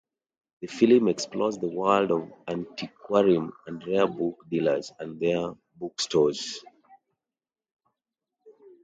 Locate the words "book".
4.07-4.35